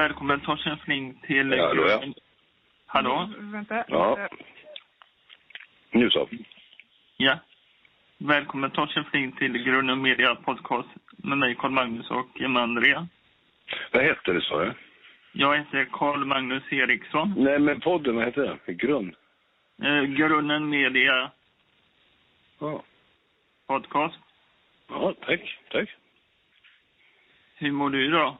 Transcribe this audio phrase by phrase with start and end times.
[0.00, 1.50] Välkommen Torsten Fling till...
[1.52, 2.02] Ja, hallå, ja.
[2.86, 3.30] Hallå?
[3.38, 3.84] Vänta.
[3.88, 4.14] Ja.
[4.14, 4.34] vänta.
[5.90, 6.28] Nu så.
[7.16, 7.38] Ja.
[8.18, 13.08] Välkommen Torsten Fling till Grunden Media Podcast med mig Carl Magnus och Emma Andrea.
[13.92, 14.72] Vad hette det, sa du?
[15.32, 17.34] Jag heter Carl Magnus Eriksson.
[17.36, 18.76] Nej, men podden, vad heter den?
[18.76, 19.14] Grund?
[19.82, 21.30] Eh, Grunden Media
[22.60, 22.82] Ja.
[23.66, 24.18] Podcast.
[24.88, 25.58] Ja, tack.
[25.70, 25.88] Tack.
[27.54, 28.36] Hur mår du idag?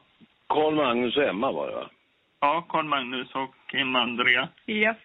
[0.53, 1.89] Karl Magnus och Emma var det, va?
[2.41, 4.47] Ja, Carl Magnus och Emma Andrea.
[4.67, 4.97] Yes.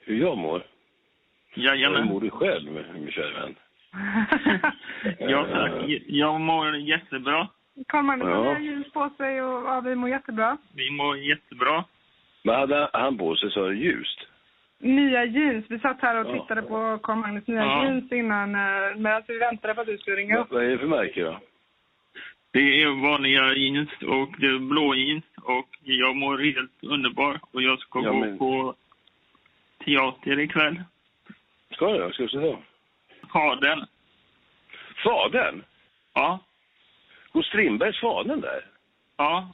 [0.00, 0.62] Hur jag mår?
[1.50, 2.06] Hur Jajamän.
[2.06, 3.54] mår du själv, min kära vän?
[5.18, 5.72] Ja, tack.
[6.06, 7.48] Jag mår jättebra.
[7.88, 8.44] Carl Magnus Ja.
[8.44, 10.56] har ljus på sig och ja, vi mår jättebra.
[10.74, 11.84] Vi mår jättebra.
[12.44, 13.76] Vad hade han på sig, sa du?
[13.78, 14.18] Ljust?
[14.78, 15.64] Nya jeans.
[15.68, 16.42] Vi satt här och Ja.
[16.42, 17.84] tittade på Carl Magnus nya Ja.
[17.84, 20.50] jeans innan, eh, medan vi väntade på att du skulle ringa upp.
[20.50, 21.38] vad är det för märke då?
[22.52, 27.62] Det är vanliga jeans och det är blå jeans och jag mår helt underbar och
[27.62, 28.74] jag ska Ja, gå men- på
[29.84, 30.82] teater ikväll.
[31.70, 32.12] Ska du?
[32.12, 32.56] Ska du se?
[33.32, 33.86] Fadern.
[35.04, 35.62] Fadern?
[36.14, 36.38] Ja.
[37.32, 38.66] Går Strindbergs Fadern där?
[39.16, 39.52] Ja.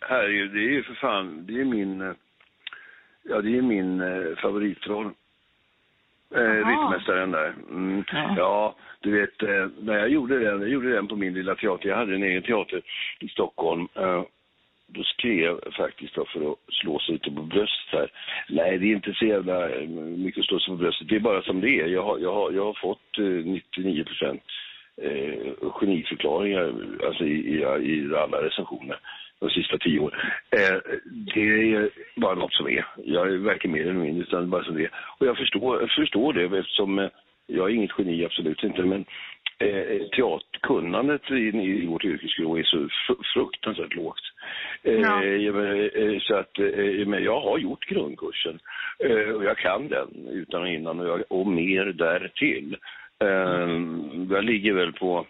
[0.00, 2.12] Herregud, det är ju för fan, det är min, eh,
[3.22, 5.10] ja det är min eh, favoritroll.
[6.34, 6.70] Eh, Jaha.
[6.70, 7.54] Rittmästaren där.
[7.70, 8.04] Mm.
[8.12, 8.34] Ja.
[8.36, 8.74] Ja.
[9.00, 11.96] du vet, eh, när jag gjorde den, jag gjorde den på min lilla teater, jag
[11.96, 12.82] hade en egen teater
[13.20, 13.88] i Stockholm.
[13.94, 14.22] Eh,
[14.86, 18.10] då skrev jag faktiskt då för att slå sig lite på bröstet här.
[18.48, 21.08] Nej, det är inte så jävla eh, mycket att slå sig på bröstet.
[21.08, 21.86] Det är bara som det är.
[21.86, 24.42] Jag har, jag har, jag har fått eh, 99 procent
[25.02, 26.74] eh, geniförklaringar
[27.06, 28.98] alltså i, i, i alla recensioner
[29.40, 30.20] de sista tio åren.
[30.50, 30.78] Eh,
[31.34, 32.86] det är bara något som är.
[33.04, 34.90] Jag är varken mer eller mindre, utan bara som det är.
[35.18, 37.08] Och jag förstår, jag förstår det eftersom eh,
[37.46, 39.04] jag är inget geni, absolut inte, men
[39.58, 41.34] eh, teaterkunnandet i,
[41.82, 44.20] i vårt yrkesgrå är så fr- fruktansvärt lågt.
[44.82, 45.24] Eh, Ja.
[45.24, 48.58] jag, eh, så att, eh, men jag har gjort grundkursen
[49.04, 52.76] eh, och jag kan den utan och innan och, jag, och mer därtill.
[54.30, 55.26] Jag ligger väl på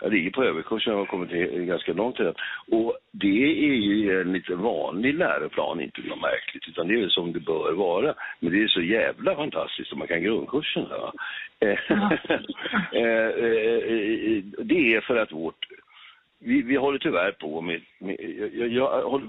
[0.00, 2.34] jag ligger på överkursen har kommit till- ganska långt redan.
[2.70, 7.32] Och det är ju en lite vanlig läroplan, inte något märkligt, utan det är som
[7.32, 8.14] det bör vara.
[8.40, 10.88] Men det är så jävla fantastiskt om man kan grundkursen.
[10.88, 11.12] Va?
[12.92, 13.30] Eh, eh,
[13.92, 15.66] eh, det är för att vårt...
[16.38, 17.80] Vi, vi håller tyvärr på med...
[17.98, 18.16] med
[18.54, 19.28] jag, jag håller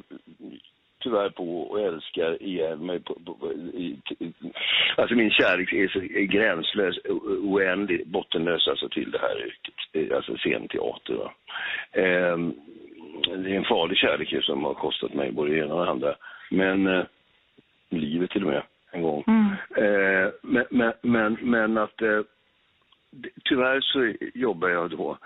[0.99, 2.99] tyvärr på och älskar ihjäl mig.
[2.99, 3.97] På, på, på, i,
[4.97, 6.99] alltså min kärlek är så är gränslös,
[7.43, 9.73] oändlig, bottenlös alltså till det här yrket.
[9.93, 11.13] Eh, Alltså scenteater.
[11.13, 11.33] Va?
[11.91, 12.53] Ehm,
[13.21, 16.15] det är en farlig kärlek som har kostat mig både det ena och det andra.
[16.49, 17.03] Men eh,
[17.89, 19.23] livet till och med en gång.
[19.27, 19.51] Mm.
[19.75, 22.21] Eh, men, men, men, men att eh,
[23.43, 25.17] tyvärr så jobbar jag då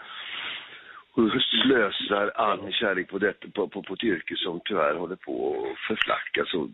[1.15, 5.15] och slösar all min kärlek på, detta, på, på, på ett yrke som tyvärr håller
[5.15, 6.67] på att förflackas och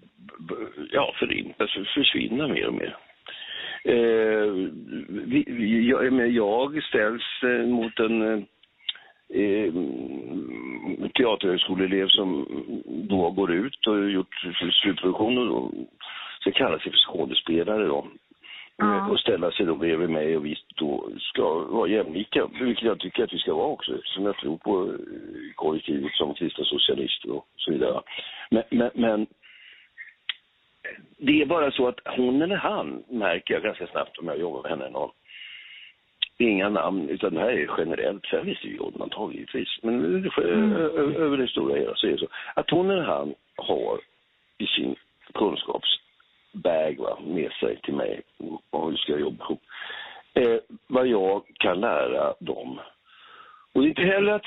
[0.92, 2.98] ja, förintas alltså, och försvinna mer och mer.
[3.84, 4.52] Eh,
[5.10, 8.44] vi, vi, jag, men jag ställs eh, mot en eh,
[9.42, 9.74] eh,
[11.14, 12.48] teaterhögskoleelev som
[13.10, 14.36] då går ut och gjort
[14.82, 15.72] slutproduktion och då
[16.40, 18.08] ska kalla sig för skådespelare då.
[18.82, 19.08] Ja.
[19.10, 23.24] Och ställa sig då bredvid mig och vi då ska vara jämlika, vilket jag tycker
[23.24, 27.48] att vi ska vara också, eftersom jag tror på eh, kollektivet som kristna socialister och
[27.58, 28.02] så vidare.
[28.50, 29.28] Men, men, men
[31.18, 34.62] det är bara så att hon eller han märker jag ganska snabbt om jag jobbar
[34.62, 35.12] med henne någon.
[36.38, 38.26] Inga namn, utan det här är generellt.
[38.26, 39.70] Sen det ju undantag givetvis.
[39.82, 40.06] Men
[40.38, 40.76] Mm.
[41.16, 42.28] över det stora hela så är det så.
[42.56, 44.00] Att hon eller han har
[44.58, 44.96] i sin
[46.54, 48.22] bag va, med sig till mig
[48.70, 49.62] om hur ska jag jobba ihop.
[50.34, 50.58] Eh,
[50.88, 52.80] vad jag kan lära dem.
[53.74, 54.46] Och det är inte heller att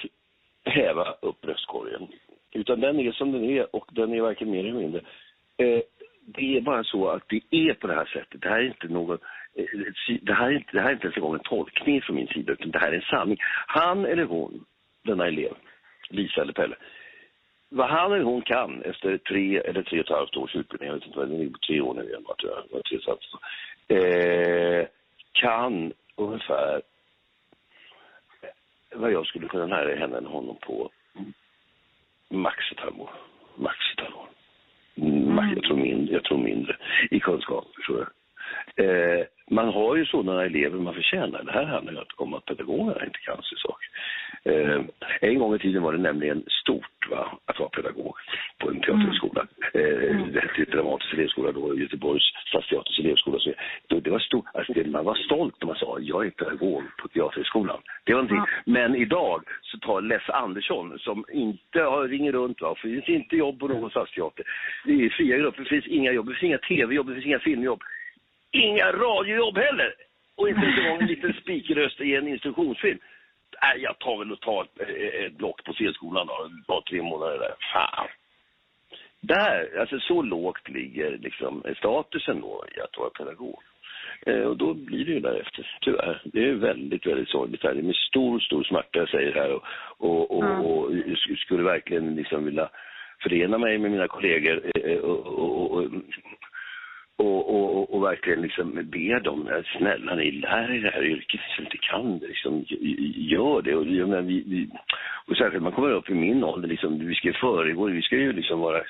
[0.65, 2.09] häva upp röstkorgen.
[2.53, 5.01] Utan den är som den är och den är varken mer eller mindre.
[5.57, 5.81] Eh,
[6.27, 8.41] det är bara så att det är på det här sättet.
[8.41, 9.19] Det här är inte någon...
[9.55, 9.65] eh,
[10.23, 12.29] Det här är inte, det här är inte ens en gång en tolkning från min
[12.29, 13.37] sida, utan det här är en sanning.
[13.67, 14.65] Han eller hon,
[15.03, 15.53] denna elev,
[16.11, 16.77] Lisa eller Pelle,
[17.69, 20.95] vad han eller hon kan efter tre eller tre och ett halvt års utbildning, jag
[20.95, 22.99] vet inte vad det är, tre år nu igen, tre
[23.89, 24.87] och eh,
[25.33, 26.83] kan ungefär
[28.95, 30.91] vad jag skulle kunna lära henne eller honom på
[32.31, 33.11] max ett halvår.
[33.55, 34.29] Max ett halvår.
[34.97, 35.55] Mm.
[35.55, 36.77] Jag, tror mindre, jag tror mindre
[37.11, 38.09] i kunskap, förstår jag.
[38.77, 41.43] Eh, man har ju sådana elever man förtjänar.
[41.43, 43.79] Det här handlar ju om att pedagogerna inte kan sin sak.
[44.45, 44.81] Eh,
[45.21, 48.15] en gång i tiden var det nämligen stort va, att vara pedagog
[48.59, 49.47] på en teaterskola.
[49.75, 53.39] Eh, det hette Dramatisk elevskola då, Göteborgs stadsteaters elevskola.
[53.39, 53.53] Så
[53.89, 56.83] det, det var stort, alltså det, man var stolt när man sa jag är pedagog
[56.99, 57.81] på teaterskolan.
[58.05, 58.55] Det var någonting.
[58.67, 58.73] Ja.
[58.73, 63.09] Men idag så tar Les Andersson som inte har, ringer runt, va, för det finns
[63.23, 64.45] inte jobb på någon stadsteater.
[64.85, 67.39] Det är fria grupper, det finns inga jobb, det finns inga tv-jobb, det finns inga
[67.39, 67.83] filmjobb.
[68.53, 69.95] Inga radiojobb heller!
[70.37, 70.61] Och inte
[71.01, 72.99] en liten spikröst i en instruktionsfilm.
[73.65, 74.81] Nej, jag tar väl och tar ett,
[75.27, 77.55] ett block på C-skolan då, par, tre månader där.
[77.73, 78.09] Fan!
[79.21, 83.61] Där, alltså så lågt ligger liksom statusen då i att vara pedagog.
[84.27, 86.23] Eh, och då blir det ju därefter, tyvärr.
[86.25, 87.75] Det är väldigt, väldigt sorgligt här.
[87.75, 89.63] Det är med stor, stor smärta jag säger här och,
[89.99, 90.59] och, och, Ja.
[90.59, 90.91] och
[91.39, 92.69] skulle verkligen liksom vilja
[93.23, 95.85] förena mig med mina kollegor eh, och, och, och,
[97.17, 101.41] och, och, och, verkligen liksom be dem, eh, snälla ni lär er det här yrket
[101.57, 102.65] som inte kan det, liksom,
[103.17, 103.75] gör det.
[103.75, 104.69] Och, jag menar, vi, vi,
[105.27, 108.33] och särskilt man kommer upp i min ålder, liksom, vi ska föregå, vi ska ju
[108.33, 108.83] liksom vara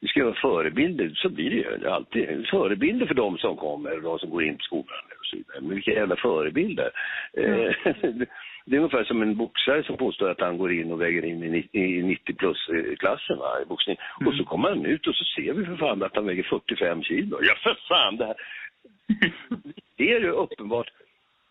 [0.00, 2.46] vi ska vara förebilder, så blir det ju alltid.
[2.50, 5.60] Förebilder för de som kommer och de som går in på skolan och så vidare.
[5.60, 6.90] Men vilka jävla förebilder.
[7.32, 7.72] Eh,
[8.70, 11.42] Det är ungefär som en boxare som påstår att han går in och väger in
[11.42, 11.68] i ni-
[11.98, 13.96] i 90 plus-klassen va, i boxning.
[14.26, 17.02] Och så kommer han ut och så ser vi för fan att han väger 45
[17.02, 17.38] kilo.
[17.42, 18.34] Ja för fan det här.
[19.96, 20.90] Det är ju uppenbart.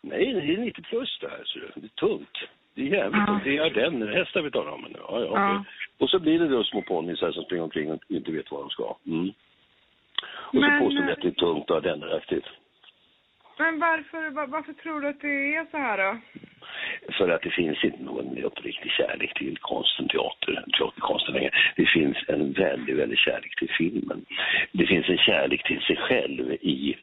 [0.02, 1.42] Nej, det är 90 plus det här.
[1.44, 2.38] Så det är tungt.
[2.74, 3.40] Det är jävligt Ja.
[3.44, 4.98] Det är ardennerhästar vi talar om nu.
[4.98, 5.30] Ja, ja.
[5.34, 5.64] Ja.
[5.98, 8.70] Och så blir det då små ponnyer som springer omkring och inte vet vad de
[8.70, 8.96] ska.
[9.06, 9.28] Mm.
[10.24, 12.46] Och så Men- påstår vi att det är tungt och ardenneraktigt.
[13.58, 16.18] Men varför, var- varför tror du att det är så här då?
[17.08, 21.50] För att det finns inte någon uppriktig kärlek till konsten, teater, teaterkonsten längre.
[21.76, 24.24] Det finns en väldigt, väldigt kärlek till filmen.
[24.72, 26.96] Det finns en kärlek till sig själv i...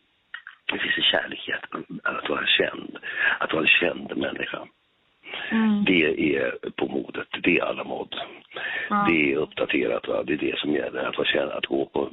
[0.72, 1.64] Det finns en kärlek i att,
[2.04, 2.98] att vara känd.
[3.40, 4.68] Att vara en känd människa.
[5.52, 5.84] Mm.
[5.86, 7.28] Det är på modet.
[7.44, 8.16] Det är alla mod.
[8.90, 9.06] Ja.
[9.10, 10.08] Det är uppdaterat.
[10.08, 10.24] Va?
[10.24, 11.04] Det är det som gäller.
[11.04, 12.10] Att vara att gå på...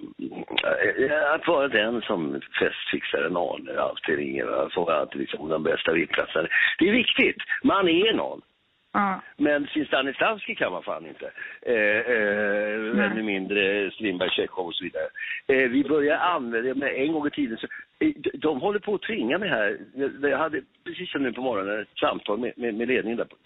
[0.64, 4.44] äh, Att vara den som festfixar en Arne alltid ringer.
[4.44, 4.68] va?
[4.74, 6.48] Får alltid liksom de bästa VIP-platserna.
[6.78, 7.36] Det är viktigt.
[7.62, 8.40] Man är någon.
[8.94, 9.20] Ja.
[9.36, 11.30] Men sin Stanislavski kan man fan inte.
[11.62, 15.08] Eh, eh, ännu mindre Strindberg, Tjechov och så vidare.
[15.46, 17.58] Eh, vi börjar använda det en gång i tiden.
[17.58, 17.66] Så,
[17.98, 19.78] eh, de, håller på att tvinga mig här.
[20.20, 23.36] Jag, hade precis som nu på morgonen ett samtal med, med, med ledningen där på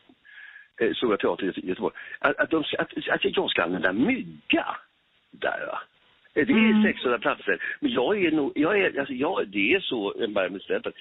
[0.84, 1.94] eh, Stora Teatern i Göteborg.
[2.18, 4.66] Att, att, de, att, att jag ska använda mygga
[5.30, 5.80] där va.
[6.44, 6.82] Det är Mm.
[6.82, 7.62] 600 platser.
[7.80, 10.14] Men jag är nog, jag är, alltså jag, det är så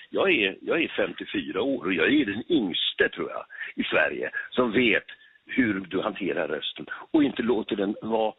[0.09, 3.45] jag är, jag är 54 år och jag är den yngste tror jag
[3.75, 5.05] i Sverige som vet
[5.45, 8.33] hur du hanterar rösten och inte låter den vara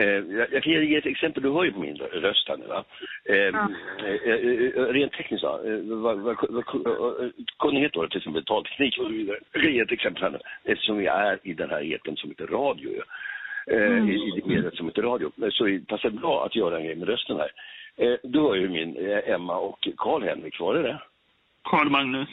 [0.00, 2.84] Eh, jag, kan ge ett exempel, du hör ju på min röst här nu va.
[3.24, 3.68] Eh, Ja.
[3.98, 6.34] eh, eh, rent tekniskt va,
[7.58, 9.38] kunnighet då, till exempel talteknik och så vidare.
[9.52, 10.38] Jag kan ge ett exempel här nu,
[10.72, 12.90] eftersom vi är i den här etern som heter radio
[13.70, 14.08] Mm.
[14.08, 15.32] i, I det mediet som heter radio.
[15.42, 17.50] Eh, Så det passar bra att göra en grej med rösten här.
[17.96, 20.98] Eh, du hör ju min eh, Emma och Karl-Henrik, var det det?
[21.62, 22.28] Karl Magnus.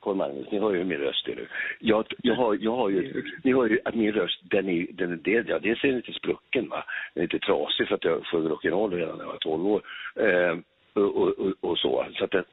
[0.00, 1.28] Karl Magnus, ni hör ju min röst.
[1.28, 1.46] Är det.
[1.78, 5.12] Jag, jag, har, jag har ju, ni hör ju att min röst, den är, den
[5.12, 6.84] är del, ja, dels är den lite sprucken va.
[7.14, 9.82] Den är lite trasig för att jag sjöng rock'n'roll redan när jag var 12 år.
[10.16, 10.58] Eh,
[10.94, 12.06] och, och, och, och så.
[12.14, 12.44] Så att den,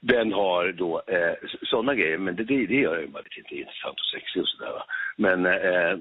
[0.00, 4.00] den har då eh, sådana grejer, men det, det, det gör den bara lite intressant
[4.00, 4.84] och sexig och sådär va.
[5.16, 5.98] Men, eh,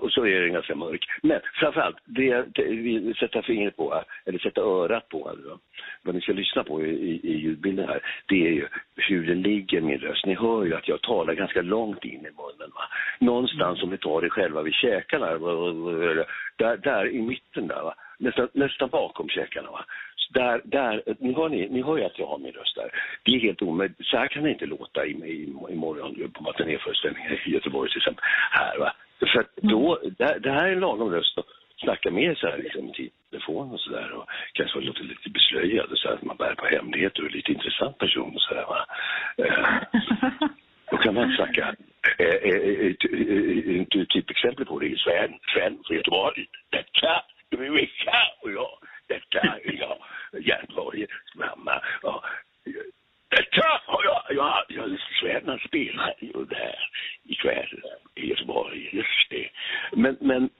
[0.00, 1.06] och, så är den ganska mörk.
[1.22, 5.58] Men framförallt, det, vi vill sätta fingret på, eller sätta örat på, då,
[6.02, 9.34] vad ni ska lyssna på i, i, i ljudbilden här, det är ju hur det
[9.34, 10.26] ligger min röst.
[10.26, 12.70] Ni hör ju att jag talar ganska långt in i munnen.
[12.74, 12.82] Va?
[13.18, 15.26] Någonstans om ni tar det själva vid käkarna,
[16.56, 17.94] där, där i mitten där, va?
[18.18, 19.70] Nästan, nästan bakom käkarna.
[19.70, 19.84] Va?
[20.30, 22.90] Där, där, ni, hör ni, ni hör ju att jag har min röst där.
[23.22, 24.06] Det är helt omöjligt.
[24.06, 28.24] Så här kan det inte låta i, i, imorgon på matinéföreställningen i Göteborg till exempel.
[28.50, 28.92] Här, va?
[29.32, 32.88] För då, det, det här är en lagom röst att snacka med så här liksom,
[32.88, 34.12] i telefon och sådär.
[34.12, 37.32] Och kanske låter lite beslöjad och så här, att man bär på hemligheter och är
[37.32, 38.66] lite intressant person och sådär.
[38.68, 38.86] Va?
[39.36, 39.82] Eh,
[40.90, 41.74] då kan man snacka.
[42.18, 46.46] Eh, eh, eh, eh, ett typexempel på det är Sven, Sven från Göteborg.
[46.70, 48.78] Detta är min vecka och jag.
[49.08, 49.98] Detta är jag.
[50.42, 51.82] Järnborg, mamma.
[52.02, 52.24] Ja.
[53.28, 54.36] Detta har jag.
[54.36, 56.88] jag, jag Sven han spelar ju där
[57.24, 57.82] ikväll
[58.14, 58.88] i Göteborg.
[58.92, 59.48] Just det.
[59.92, 60.50] Men, men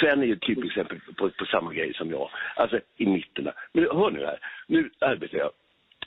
[0.00, 2.30] Sven är ju ett typexempel på, på samma grej som jag.
[2.56, 3.44] Alltså i mitten.
[3.44, 3.54] där.
[3.72, 4.38] Men hör nu här.
[4.66, 5.50] Nu arbetar jag.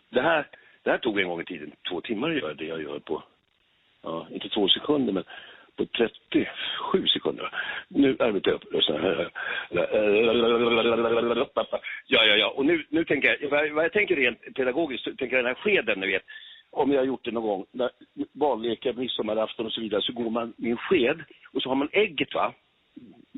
[0.09, 0.47] Det här,
[0.83, 3.23] det här tog en gång i tiden två timmar att göra det jag gör på
[4.07, 5.23] ja, inte två sekunder, men
[5.75, 7.49] på 37 sekunder.
[7.87, 9.29] Nu arbetar jag upp rösten.
[12.07, 12.53] Ja, ja, ja.
[12.55, 15.53] Och nu, nu tänker jag, vad, vad jag tänker rent pedagogiskt, tänker jag den här
[15.53, 16.23] skeden, ni vet.
[16.71, 17.89] Om jag har gjort det någon gång, när
[18.33, 21.23] barnlekar, midsommarafton och så vidare, så går man med en sked
[21.53, 22.53] och så har man ägget va,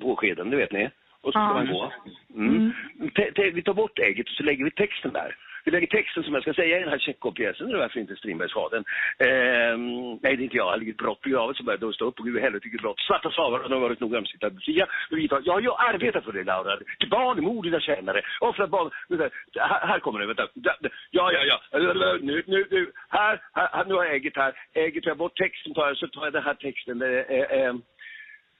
[0.01, 0.89] på skeden, det vet ni.
[1.21, 1.53] Och så ska Ja.
[1.53, 1.93] man gå.
[2.35, 2.71] Mm.
[3.15, 5.35] Te- te- Vi tar bort ägget och så lägger vi texten där.
[5.65, 8.15] Vi lägger texten som jag ska säga i den här Tjechov-pjäsen, det är varför inte
[8.15, 8.83] Strindbergsfadern.
[9.19, 10.69] Ehm, nej, det är inte jag.
[10.69, 12.81] Han ligger brott brott graven, så börjar jag stå upp och gud i helvete vilket
[12.81, 12.99] brott.
[12.99, 14.87] Svarta slavar har varit nog ömsinta Lucia.
[15.43, 16.77] Ja, jag arbetar för det Laura.
[16.99, 18.21] Till barn, mor, dina tjänare.
[18.39, 18.91] Offra barn.
[19.09, 20.47] Vänta, Här, här kommer det, vänta.
[21.11, 21.59] Ja, ja, ja.
[22.21, 22.91] Nu, nu, nu.
[23.09, 24.53] Här, här, nu har jag ägget här.
[24.73, 26.99] Ägget, tar jag bort texten tar jag, så tar jag den här texten.
[26.99, 27.81] Det är, eh, ehm,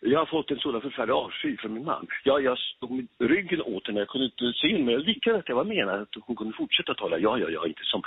[0.01, 2.07] jag har fått en sådan förfärlig avsky från min man.
[2.23, 5.37] Ja, jag stod med ryggen åt henne, jag kunde inte se henne, men jag vickade
[5.37, 7.17] att jag var menad att hon kunde fortsätta tala.
[7.17, 8.01] Ja, ja, ja, inte som,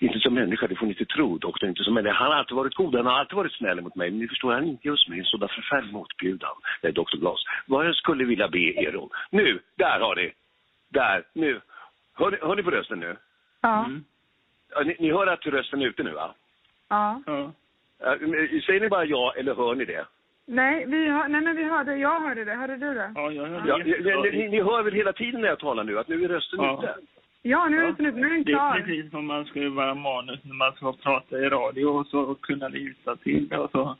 [0.00, 2.14] inte som människa, det får ni inte tro, doktorn, inte som människa.
[2.14, 4.52] Han har alltid varit god, han har alltid varit snäll mot mig, men ni förstår,
[4.52, 6.56] han är inte just mig en sådan förfärlig motbjudan.
[6.82, 9.10] Nej, doktor Glas, vad jag skulle vilja be er om.
[9.30, 10.32] Nu, där har ni!
[10.88, 11.60] Där, nu.
[12.14, 13.16] Hör ni, hör ni på rösten nu?
[13.60, 13.84] Ja.
[13.84, 14.04] Mm.
[14.84, 16.34] Ni, ni hör att rösten är ute nu, va?
[16.88, 17.22] ja.
[17.26, 17.52] Ja.
[17.98, 18.18] Ja,
[18.66, 20.06] Säger ni bara ja, eller hör ni det?
[20.46, 22.54] Nej, vi hör, nej, men vi hörde, jag hörde det.
[22.54, 23.12] Hörde du det?
[23.14, 23.76] Ja, jag hörde Ja,
[24.32, 26.78] ni, ni, hör väl hela tiden när jag talar nu att nu är rösten Ja.
[26.82, 26.94] ute?
[27.42, 27.88] Ja, nu är Ja.
[27.88, 28.14] det slut.
[28.14, 28.80] Nu är den Det är klar.
[28.80, 32.68] precis som man ska vara manus när man ska prata i radio och så kunna
[32.68, 33.96] lita till det och så.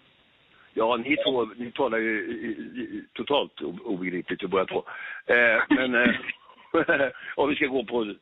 [0.74, 4.84] Ja, ni två ni talar ju totalt obegripligt ju båda två.
[5.26, 6.14] Eh, men eh,
[7.36, 8.14] om vi ska gå på,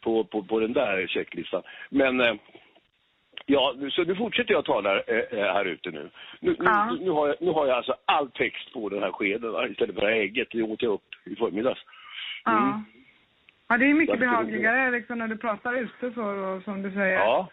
[0.00, 1.62] på, på, på den där checklistan.
[1.90, 2.34] Men eh,
[3.46, 6.10] ja, nu- så nu fortsätter jag tala eh, eh, här ute nu.
[6.40, 6.96] Nu, nu, Ja.
[7.00, 9.94] nu, har jag, nu har jag alltså all text på den här skeden va, istället
[9.94, 10.48] för ägget.
[10.50, 11.80] Det åt jag upp i förmiddags.
[12.44, 12.58] Ja.
[12.58, 12.84] Mm.
[13.68, 16.82] Ja, det är mycket Varför det behagligare liksom när du pratar ute så, och, som
[16.82, 17.18] du säger.
[17.18, 17.48] Ja.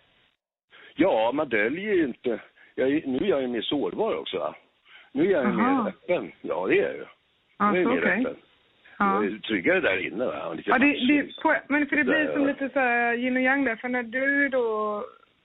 [0.96, 2.40] Ja, man döljer ju inte.
[2.76, 4.38] Jag, nu är jag ju mer sårbar också.
[4.38, 4.56] Va?
[5.12, 6.32] Nu är jag ju mer öppen.
[6.42, 7.06] Ja, det är jag ju.
[7.58, 8.20] Ja, nu är jag mer okej.
[8.20, 8.36] öppen.
[8.98, 9.24] Ja.
[9.48, 10.26] Tryggare där inne.
[10.26, 10.56] Va?
[10.66, 12.48] Ja, det, det, på, men för det blir som ja.
[12.48, 15.04] lite så här yin och yang där, för när du då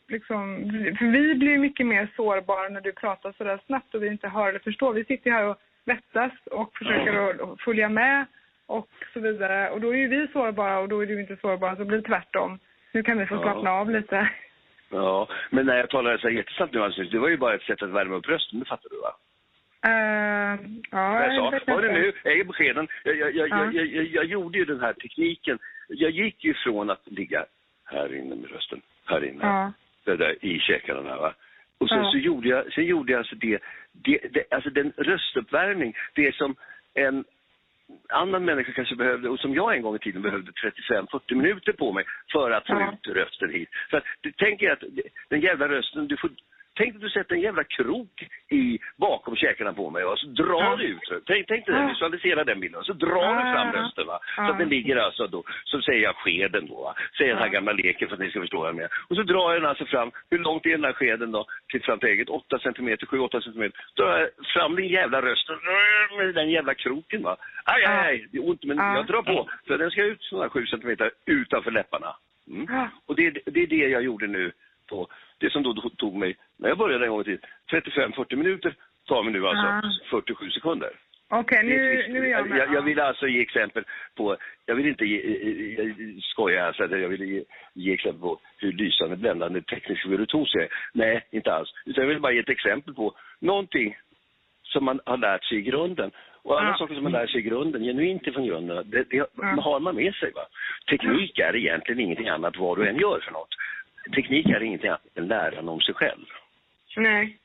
[0.08, 4.06] liksom, för vi blir mycket mer sårbara när du pratar så där snabbt och vi
[4.08, 4.92] inte hör eller förstår.
[4.92, 7.12] Vi sitter här och vettas och försöker
[7.52, 8.26] att följa med
[8.66, 9.70] och så vidare.
[9.70, 12.08] Och då är ju vi sårbara och då är du inte sårbar, så blir det
[12.08, 12.58] tvärtom.
[12.92, 13.42] Nu kan vi få Ja.
[13.42, 14.30] slappna av lite.
[14.90, 17.62] Ja, men när jag talade så här jättesnabbt nu alldeles det var ju bara ett
[17.62, 19.14] sätt att värma upp rösten, det fattar du va?
[19.86, 20.60] Uh,
[20.90, 22.12] ja, jag sa, var det nu?
[22.24, 22.88] Jag är beskeden.
[23.04, 23.70] Jag, jag, jag, Ja.
[23.72, 25.58] jag, jag, jag gjorde ju den här tekniken.
[25.88, 27.44] Jag gick ju från att ligga
[27.84, 29.44] här inne med rösten, här inne.
[29.46, 29.72] Ja.
[30.16, 31.34] Det där i käkarna va.
[31.78, 32.10] Och sen Ja.
[32.10, 33.58] så gjorde jag, sen gjorde jag alltså det,
[33.92, 36.54] det, det, alltså den röstuppvärmning, det som
[36.94, 37.24] en
[38.08, 41.92] annan människa kanske behövde, och som jag en gång i tiden behövde 35-40 minuter på
[41.92, 42.92] mig för att få Ja.
[42.92, 43.68] ut rösten hit.
[43.90, 44.04] Så att,
[44.36, 44.82] tänk er att
[45.28, 46.30] den jävla rösten, du får
[46.78, 48.16] Tänk att du sätter en jävla krok
[48.50, 51.08] i, bakom käkarna på mig och så drar du ut.
[51.26, 51.88] Tänk, tänk dig det, Ja.
[51.88, 52.84] visualisera den bilden.
[52.84, 53.80] Så drar du fram Ja.
[53.82, 54.18] rösten va.
[54.36, 56.94] Så att den ligger alltså då, så säger jag skeden då va.
[57.18, 58.90] Säger den här gamla leken för att ni ska förstå vad jag menar.
[59.08, 61.46] Och så drar jag den alltså fram, hur långt är den här skeden då?
[61.70, 62.28] Till fram till ägget?
[62.28, 63.80] 8 centimeter, 7-8 centimeter.
[63.96, 65.48] Drar jag fram din jävla röst
[66.18, 67.36] med den jävla kroken va.
[67.64, 68.94] Aj, aj, aj, det är ont men Ja.
[68.96, 69.50] jag drar på.
[69.66, 72.16] För den ska ut sådana 7 centimeter utanför läpparna.
[72.50, 72.86] Mm.
[73.06, 74.52] Och det, det är det jag gjorde nu
[74.88, 77.40] på, det som då tog mig, när jag började en gång i tiden,
[77.70, 78.74] 35-40 minuter
[79.08, 79.82] tar mig nu alltså Ja.
[80.10, 80.90] 47 sekunder.
[81.30, 82.58] Okej, är nu, nu är jag med.
[82.58, 83.84] jag, jag vill alltså ge exempel
[84.16, 88.40] på, jag vill inte ge, eh, eh, skoja alltså, jag vill ge, ge exempel på
[88.58, 90.68] hur lysande bländande teknisk virtuos är.
[90.92, 91.68] Nej, inte alls.
[91.86, 93.96] Utan jag vill bara ge ett exempel på någonting
[94.62, 96.10] som man har lärt sig i grunden.
[96.42, 96.76] Och alla Ja.
[96.78, 99.26] saker som man lär sig i grunden, genuint ifrån grunden, det, det Ja.
[99.60, 100.32] har man med sig.
[100.32, 100.46] Va?
[100.90, 103.54] Teknik är egentligen ingenting annat vad du än gör för något.
[104.14, 106.24] Teknik är ingenting annat än läran om sig själv.
[106.96, 107.38] Nej.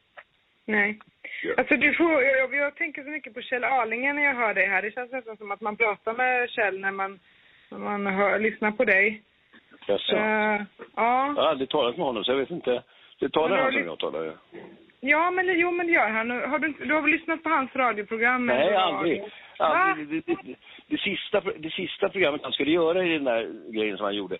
[0.66, 1.00] Nej.
[1.44, 1.54] Ja.
[1.58, 4.68] Alltså du får, jag, jag tänker så mycket på Kjell Arlinge när jag hör dig
[4.68, 4.82] här.
[4.82, 7.20] Det känns nästan som att man pratar med Kjell när man,
[7.70, 9.22] när man hör, lyssnar på dig.
[9.88, 10.16] Jaså?
[10.16, 10.66] Jag
[10.96, 11.34] ja.
[11.38, 12.84] har aldrig talat med honom så jag vet inte.
[13.20, 14.26] Det talar han som jag talar.
[14.26, 14.34] ja.
[15.06, 16.32] Ja, men, jo, men det gör han.
[16.32, 18.46] Har du, du har väl lyssnat på hans radioprogram?
[18.46, 19.24] Nej, eller aldrig.
[19.58, 20.08] aldrig.
[20.08, 20.56] Det, det, det,
[20.88, 24.38] det, sista, det sista programmet han skulle göra i den där grejen som han gjorde,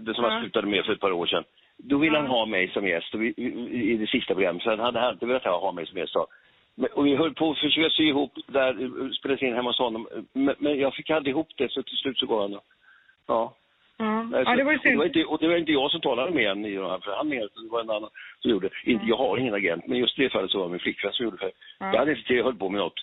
[0.00, 0.30] det som Ja.
[0.30, 1.44] han slutade med för ett par år sedan,
[1.82, 4.62] då ville han ha mig som gäst vi, i, det sista programmet.
[4.62, 6.12] Så han hade alltid velat ha ha mig som gäst.
[6.12, 6.26] så.
[6.74, 9.78] Men, och vi höll på att försöka sy ihop där, eh, spelades in hemma hos
[9.78, 10.08] honom.
[10.32, 12.52] Men, men jag fick aldrig ihop det så till slut så går han.
[12.52, 13.54] Ja.
[13.98, 16.00] Ja, Nej, ja det var och det var inte, och det var inte jag som
[16.00, 18.68] talade med honom i de här förhandlingarna, utan det var en annan som gjorde.
[18.84, 21.12] Inte, jag har ingen agent, men just i det fallet så var det min flickvän
[21.12, 21.50] som gjorde det.
[21.78, 21.90] Ja.
[21.92, 23.00] Jag hade inte jag höll på med något.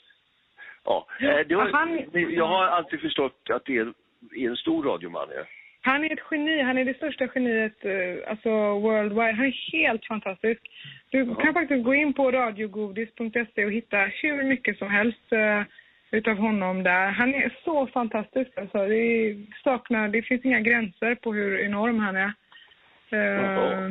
[0.86, 3.94] Ja, Ja, eh, var, han- jag har alltid förstått att det är,
[4.36, 5.28] är en stor radioman.
[5.36, 5.44] Ja.
[5.88, 6.62] Han är ett geni.
[6.62, 9.36] Han är det största geniet eh, alltså worldwide.
[9.40, 10.62] Han är helt fantastisk.
[11.12, 11.36] Du Ja.
[11.36, 15.62] kan faktiskt gå in på radiogodis.se och hitta hur mycket som helst eh,
[16.12, 17.08] utav honom där.
[17.12, 18.52] Han är så fantastisk.
[18.58, 18.88] Alltså.
[18.88, 22.32] Det, saknar, det finns inga gränser på hur enorm han är.
[23.16, 23.90] Jaha.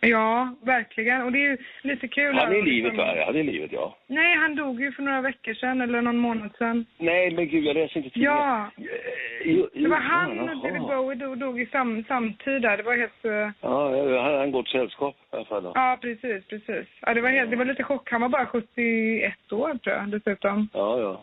[0.00, 1.22] ja, verkligen.
[1.22, 2.34] Och det är ju lite kul.
[2.34, 3.04] Han är i livet va?
[3.26, 3.96] Han är i livet ja.
[4.06, 6.86] Nej, han dog ju för några veckor sedan eller någon månad sedan.
[6.98, 8.32] Nej men gud jag läser inte tidningen.
[8.36, 12.62] Ja, Eh, jo, det var jo, han och David Bowie dog, dog i sam, samtid
[12.62, 12.76] där.
[12.76, 13.24] Det var helt...
[13.24, 13.88] eh, Ja,
[14.22, 15.62] han har en gott sällskap i alla fall.
[15.62, 15.72] då.
[15.74, 16.86] Ja, precis, precis.
[17.00, 18.10] Ja, det var, helt, det var lite chock.
[18.10, 20.68] Han var bara 71 år tror jag dessutom.
[20.72, 21.22] Ja, ja.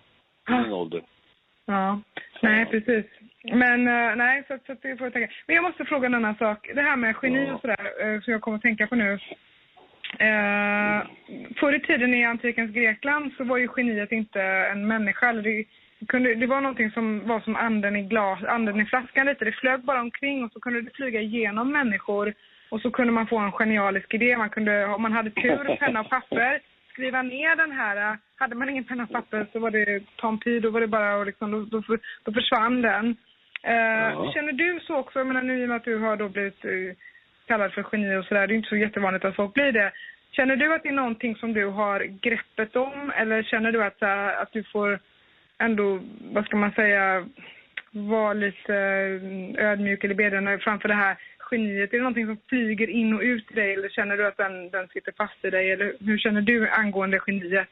[0.63, 1.01] Min ålder.
[1.65, 2.01] Ja,
[2.41, 3.05] nej precis.
[3.43, 5.33] Men eh, nej, så, så det får jag tänka.
[5.47, 6.69] Men jag måste fråga en annan sak.
[6.75, 9.19] Det här med geni och sådär, eh, som jag kommer att tänka på nu.
[10.21, 11.05] Uh,
[11.59, 15.29] förr i tiden i antikens Grekland så var ju geniet inte en människa.
[15.29, 15.65] Eller det,
[16.07, 19.45] kunde, det var någonting som var som anden i, glas, anden i flaskan lite.
[19.45, 22.33] Det flög bara omkring och så kunde det flyga igenom människor.
[22.69, 24.37] Och så kunde man få en genialisk idé.
[24.37, 26.61] Man kunde, om man hade tur, penna och papper,
[26.93, 27.97] skriva ner den här.
[28.11, 30.37] eh, Hade man ingen penna och papper så var det ta.
[30.61, 33.05] Då var det bara att liksom, då, då, då försvann den.
[33.63, 34.31] Eh, Ja.
[34.33, 35.19] Känner du så också?
[35.19, 36.95] Jag menar nu i och med att du har då blivit eh,
[37.47, 38.47] kallad för geni och sådär.
[38.47, 39.91] Det är inte så jättevanligt att folk blir det.
[40.31, 43.11] Känner du att det är någonting som du har greppet om?
[43.15, 44.03] Eller känner du att,
[44.41, 44.99] att du får
[45.57, 45.99] ändå,
[46.33, 47.25] vad ska man säga,
[47.91, 48.73] vara lite
[49.57, 51.17] ödmjuk eller bedjande framför det här
[51.53, 51.93] geniet?
[51.93, 54.69] Är det någonting som flyger in och ut i dig eller känner du att den,
[54.69, 55.71] den sitter fast i dig?
[55.71, 57.67] Eller hur känner du angående geniet?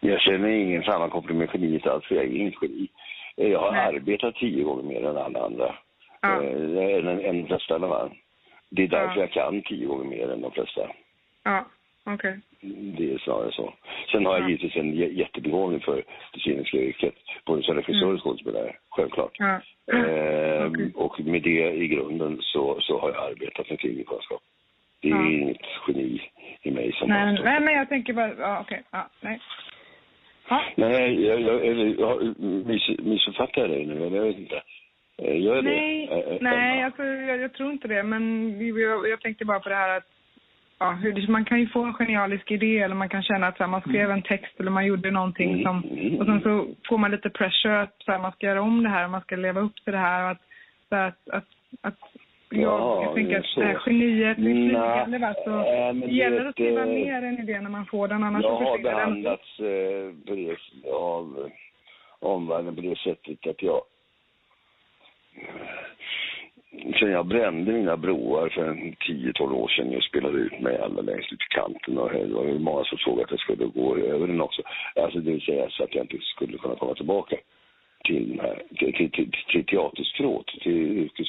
[0.00, 2.88] Jag känner ingen sammankoppling med geniet alls, för jag är inget geni.
[3.36, 3.86] Jag har Nej.
[3.96, 5.74] arbetat tio gånger mer än alla andra.
[6.20, 6.42] Ja.
[6.42, 7.78] Eh, Än, de flesta.
[8.70, 9.20] Det är därför Ja.
[9.20, 10.80] jag kan tio gånger mer än de flesta.
[11.42, 11.66] Ja,
[12.04, 12.38] okej.
[12.98, 13.74] Det är snarare så.
[14.12, 14.48] Sen har jag Ja.
[14.48, 15.96] givetvis en jä- jättebegåvning för
[16.32, 17.14] det sceniska yrket.
[17.46, 18.14] Både som regissör Mm.
[18.14, 19.36] och skådespelare, självklart.
[19.38, 19.60] Ja.
[19.92, 20.92] Eh, Okej.
[20.94, 24.42] Och med det i grunden så, så har jag arbetat med filmkunskap.
[25.02, 25.26] Det är Ja.
[25.30, 26.30] inget geni
[26.62, 29.40] i mig som Nej, har nej, men jag tänker bara, ja okej, ja, nej.
[30.48, 34.06] Ja, Nej, jag, jag, eller, jag miss, missuppfattar jag dig nu?
[34.06, 34.62] eller Jag vet inte.
[35.18, 36.14] Eh, Gör jag nej, det?
[36.14, 36.84] Eh, eh, nej Emma?
[36.86, 38.02] alltså, jag, jag tror inte det.
[38.02, 38.22] Men
[38.66, 40.04] jag, jag tänkte bara på det här att
[41.02, 43.66] ja, det- man kan ju få en genialisk idé eller man kan känna att här,
[43.66, 45.76] man skrev en text eller man gjorde någonting som...
[46.20, 48.88] Och sen så får man lite pressure att så här, man ska göra om det
[48.88, 50.24] här och man ska leva upp till det här.
[50.24, 50.40] Och att,
[50.88, 51.44] så här, att, att,
[51.80, 51.98] att
[52.50, 55.94] jag, Ja, jag tänker det att det här geniet är Nej, flygande va, så äh,
[55.94, 58.52] det gäller vet, att skriva eh, ner en idé när man får den annars Jag
[58.58, 58.98] så har försvinner den.
[58.98, 60.56] behandlats eh, på det,
[60.92, 61.52] av eh,
[62.28, 63.80] omvärlden på det sättet att jag...
[66.98, 71.32] Sen jag brände mina broar för 10-12 år sedan och spelade ut mig allra längst
[71.32, 74.40] ut i kanten och det var många som såg att jag skulle gå över den
[74.40, 74.62] också.
[74.96, 77.36] Alltså det vill säga så att jag inte skulle kunna komma tillbaka
[78.04, 79.64] till, den här, till, till, till, till
[80.62, 81.28] till yrkes,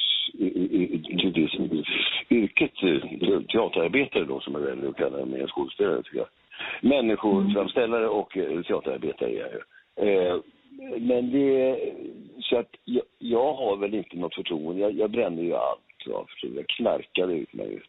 [1.20, 1.84] till det som,
[2.30, 6.28] yrket eh, teaterarbetare då som jag väljer att kalla mig, skådespelare tycker jag.
[6.80, 9.60] Människoframställare och eh, teaterarbetare är jag ju.
[10.10, 10.36] Eh,
[10.98, 11.78] men det,
[12.40, 14.80] så att jag, jag har väl inte något förtroende.
[14.80, 15.80] Jag, jag brände ju allt.
[16.06, 17.80] Jag, jag knarkade ut mig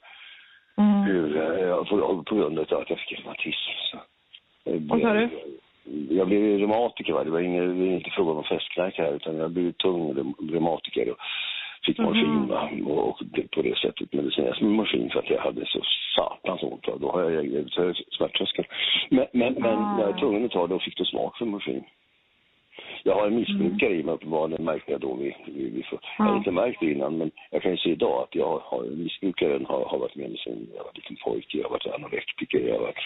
[0.79, 1.07] Mm.
[1.11, 3.71] ur, eh, på, på grund av att jag fick reumatism.
[4.63, 5.29] Jag Vad sa du?
[6.09, 7.13] Jag blev reumatiker.
[7.13, 7.23] Va?
[7.23, 11.17] Det var ingen, inte fråga om festknark här, utan jag blev tung reum- reumatiker och
[11.85, 12.69] fick morfin va?
[12.85, 15.81] och, och det, på det sättet medicinerades med morfin för att jag hade så
[16.15, 17.01] satans ont.
[17.01, 18.67] Då har jag jag smärttröskeln.
[19.09, 19.95] Men, men, men Ah.
[19.95, 21.83] när jag var tvungen att ta det och fick då smak för morfin.
[23.07, 25.13] Jag har en missbrukare i mig uppenbarligen, märkte jag då.
[25.13, 26.23] Vi, vi, vi får, Jag Ja.
[26.29, 29.65] hade inte märkt det innan, men jag kan ju se idag att jag har, missbrukaren
[29.65, 31.57] har, har varit med mig sen jag var liten pojke.
[31.57, 32.97] Jag har varit anorektiker, jag har varit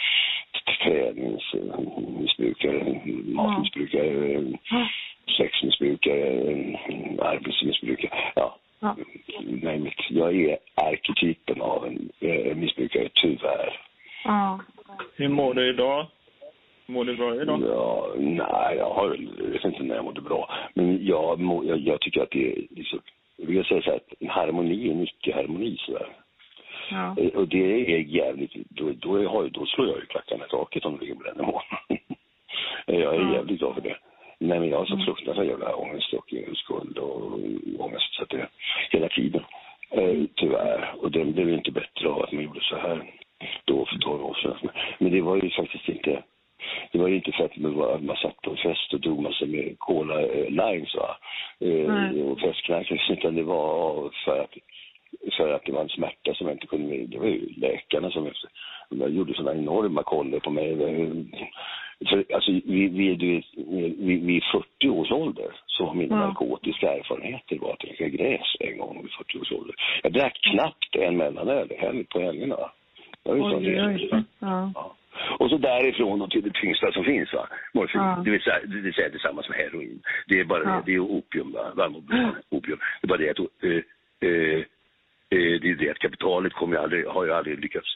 [0.83, 4.87] träningsmissbrukare, matmissbrukare, Ja.
[5.37, 6.21] sexmissbrukare,
[7.19, 8.31] arbetsmissbrukare.
[8.35, 8.95] Ja, Ja.
[9.45, 13.79] nej, mitt, jag är arketypen av en eh, missbrukare, tyvärr.
[14.23, 14.59] Ja.
[15.15, 16.05] Hur mår du idag?
[17.41, 17.61] Idag?
[17.67, 20.49] Ja, nej, jag har jag vet inte när jag mådde bra.
[20.73, 22.99] Men jag, jag, jag tycker att det är liksom,
[23.37, 25.77] jag vill säga så här, att en harmoni är en icke-harmoni.
[26.91, 27.15] Ja.
[27.17, 30.85] Eh, Och det är jävligt, då, då, har- då slår jag ju klackarna i taket
[30.85, 31.61] om det ligger på den nivån.
[32.85, 33.33] jag är Ja.
[33.33, 33.97] jävligt glad för det.
[34.39, 35.05] Nej men jag har så Mm.
[35.05, 37.39] fruktansvärd jävla ångest och skuld och
[37.79, 38.47] ångest så att det,
[38.91, 39.43] hela tiden.
[39.91, 40.93] Eh, tyvärr.
[41.01, 43.11] Och den blev ju inte bättre av att man gjorde så här
[43.65, 44.69] då för 12 år sedan.
[44.99, 46.23] Men det var ju faktiskt inte
[46.91, 49.21] det var ju inte för att man, var, man satt på en fest och drog
[49.21, 51.17] massor med cola eh, limes va?
[51.59, 52.23] Eh, Nej.
[52.23, 54.53] och festknarkade, utan det var för att,
[55.37, 58.11] för att det var en smärta som jag inte kunde, det var ju läkarna
[60.55, 61.47] som på mig.
[62.09, 63.41] för, alltså, vi, vi, du,
[63.99, 64.41] vi, vi
[64.79, 66.27] 40 års ålder så har mina Ja.
[66.27, 69.75] narkotiska erfarenheter var att dricka gräs en gång vid 40 års ålder.
[70.03, 72.57] Jag drack knappt en mellanöl helg på helgerna.
[73.23, 74.23] Jag är Oj, oj, oj.
[74.39, 74.71] Ja.
[74.75, 74.95] Ja.
[75.39, 77.47] Och så därifrån och till det tyngsta som finns, va?
[77.73, 78.01] morfin.
[78.01, 78.21] Ja.
[78.25, 80.01] Det, vill säga, det vill säga tillsammans med heroin.
[80.27, 80.69] Det är bara Ja.
[80.69, 81.71] det, det är opium, va?
[81.75, 82.31] Varmopium.
[82.49, 82.79] opium.
[83.01, 83.69] Det är bara det att, eh,
[84.29, 84.59] eh,
[85.35, 87.87] eh, det är det att kapitalet kommer aldrig, har ju aldrig lyckats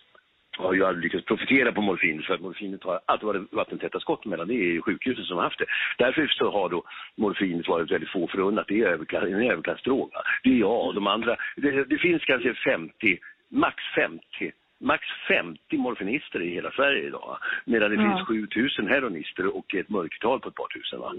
[0.57, 4.25] har ju aldrig lyckats profitera på morfin för att morfinet har alltid varit vattentäta skott
[4.25, 4.47] mellan.
[4.47, 5.65] Det är ju sjukhusen som har haft det.
[5.97, 6.83] Därför så har då
[7.17, 8.67] morfinet varit väldigt få förunnat.
[8.67, 10.11] Det är överklass, en överklassdrog.
[10.43, 11.35] Det är jag och de andra.
[11.55, 13.17] Det, det finns kanske 50,
[13.49, 17.37] max 50 Max 50 morfinister i hela Sverige idag.
[17.65, 18.15] Medan det Ja.
[18.17, 20.99] finns 7000 heroinister och ett mörkertal på ett par tusen.
[20.99, 21.11] Va?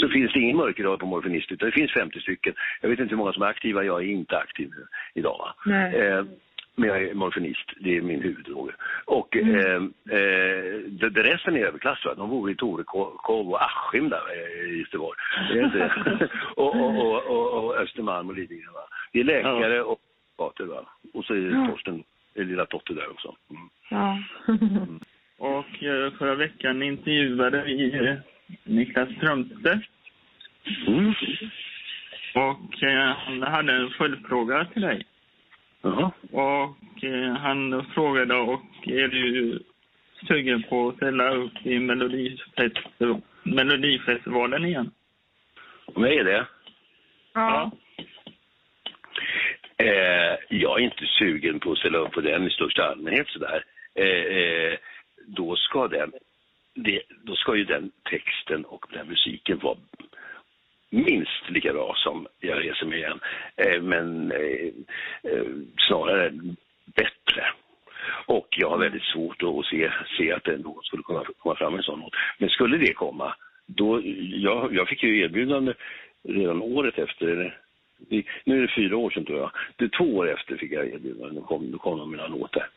[0.00, 2.54] Så finns det ingen mörkertal på morfinister utan det finns 50 stycken.
[2.80, 3.84] Jag vet inte hur många som är aktiva.
[3.84, 4.70] Jag är inte aktiv
[5.14, 5.52] idag.
[5.94, 6.24] Eh,
[6.76, 8.70] men jag är morfinist, det är min huvuddrog.
[9.04, 9.56] Och Mm.
[9.56, 12.14] eh, eh, det, det resten är överklass, va?
[12.14, 15.18] de bor i Torekov och Askim där eh, i Göteborg.
[16.56, 18.70] Och, och, och, och, och Östermalm och Lidingö.
[18.74, 18.80] Va?
[19.12, 20.00] Det är läkare och
[20.38, 20.84] gator, va?
[21.14, 21.66] Och så är det Ja.
[21.66, 22.02] Torsten,
[22.34, 23.36] är lilla Totte där också.
[23.50, 23.68] Mm.
[23.88, 24.18] Ja.
[25.38, 28.14] Och eh, förra veckan intervjuade vi eh,
[28.64, 29.86] Niklas Strömstedt.
[30.86, 31.14] Mm.
[32.34, 35.06] Och eh, han hade en följdfråga till dig.
[35.82, 36.10] Jaha.
[36.32, 39.58] Och eh, han frågade och är du
[40.28, 44.90] sugen på att ställa upp i Melodifest- Melodifestivalen igen?
[45.86, 46.46] Om jag är det?
[47.34, 47.70] Ja.
[49.76, 53.64] Eh, jag är inte sugen på att ställa upp på den i största allmänhet sådär.
[53.94, 54.78] Eh, eh,
[55.26, 56.12] då ska den,
[56.74, 59.76] det, då ska ju den texten och den musiken vara
[60.92, 63.20] minst lika bra som Jag reser mig igen.
[63.56, 64.66] Eh, men eh,
[65.32, 65.44] eh,
[65.88, 66.32] snarare
[66.84, 67.44] bättre.
[68.26, 71.74] Och jag har väldigt svårt att se, se att det något skulle kunna komma fram
[71.74, 72.14] en sån låt.
[72.38, 73.34] Men skulle det komma,
[73.66, 74.00] då,
[74.32, 75.72] jag, jag fick ju erbjudande
[76.28, 77.58] redan året efter, eller
[78.44, 79.50] nu är det fyra år sedan tror jag.
[79.76, 82.68] Det är två år efter fick jag erbjudande, då kom, då kom de mina låtar.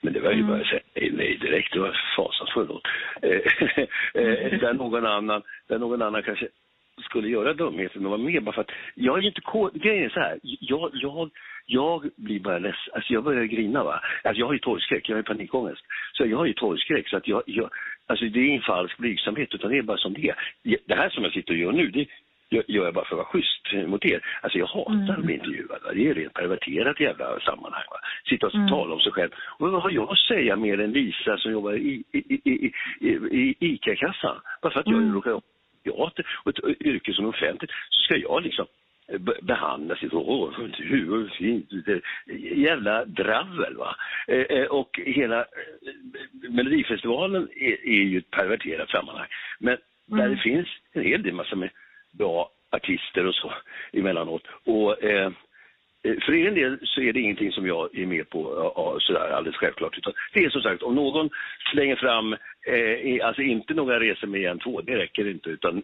[0.00, 0.50] Men det var ju Mm.
[0.50, 2.86] bara säga nej, direkt, det var fasansfull låt.
[3.22, 3.30] Eh,
[4.22, 6.48] eh, där, någon annan, där någon annan kanske
[7.02, 9.40] skulle göra dumheten och vara med bara för att jag är ju inte
[9.74, 11.30] grejen är så här, jag, jag,
[11.66, 14.00] jag blir bara ledsen, alltså jag börjar grina va.
[14.24, 15.82] Alltså jag har ju torgskräck, jag har ju panikångest.
[16.12, 17.70] Så jag har ju torgskräck så att jag, jag
[18.06, 20.36] alltså det är ingen falsk blygsamhet utan det är bara som det är.
[20.86, 22.06] Det här som jag sitter och gör nu, det
[22.50, 24.24] gör jag bara för att vara schysst mot er.
[24.42, 25.10] Alltså jag hatar Mm.
[25.10, 25.82] att bli intervjuad.
[25.84, 25.92] Va?
[25.94, 27.84] Det är rent perverterat jävla sammanhang.
[27.90, 27.96] Va?
[28.28, 28.68] Sitta och Mm.
[28.68, 29.30] tala om sig själv.
[29.58, 32.72] Och vad har jag att säga mer än Lisa som jobbar i, i, i, i,
[33.00, 34.36] i, i ICA-kassan?
[34.62, 35.14] Bara för att jag Mm.
[35.14, 35.40] råkar
[35.84, 38.66] teater och ett yrke som offentligt så ska jag liksom
[39.18, 41.68] be- behandlas i åh, hur fint,
[42.56, 43.96] jävla dravel va.
[44.28, 45.46] Eh, eh, och hela eh,
[46.50, 49.28] Melodifestivalen är, är ju ett perverterat sammanhang.
[49.58, 50.30] Men där Mm.
[50.30, 51.70] det finns en hel del massa med
[52.18, 53.52] bra artister och så
[53.92, 54.42] emellanåt.
[54.64, 55.30] Och Eh,
[56.02, 58.40] För egen del så är det ingenting som jag är med på
[59.00, 59.98] sådär alldeles självklart.
[59.98, 61.30] Utan det är som sagt, om någon
[61.72, 62.32] slänger fram,
[62.66, 65.50] eh, alltså inte några resor med igen två, det räcker inte.
[65.50, 65.82] Utan